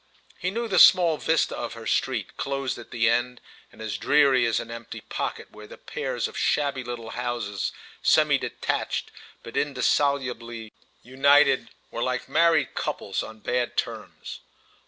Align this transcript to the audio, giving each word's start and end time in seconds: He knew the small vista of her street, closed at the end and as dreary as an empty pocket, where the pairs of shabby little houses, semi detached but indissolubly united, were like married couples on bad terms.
He 0.39 0.49
knew 0.49 0.67
the 0.67 0.79
small 0.79 1.17
vista 1.17 1.55
of 1.55 1.73
her 1.73 1.85
street, 1.85 2.35
closed 2.35 2.79
at 2.79 2.89
the 2.89 3.07
end 3.07 3.39
and 3.71 3.83
as 3.83 3.99
dreary 3.99 4.47
as 4.47 4.59
an 4.59 4.71
empty 4.71 5.01
pocket, 5.01 5.51
where 5.51 5.67
the 5.67 5.77
pairs 5.77 6.27
of 6.27 6.35
shabby 6.35 6.83
little 6.83 7.11
houses, 7.11 7.71
semi 8.01 8.39
detached 8.39 9.11
but 9.43 9.55
indissolubly 9.55 10.73
united, 11.03 11.69
were 11.91 12.01
like 12.01 12.27
married 12.27 12.73
couples 12.73 13.21
on 13.21 13.41
bad 13.41 13.77
terms. 13.77 14.39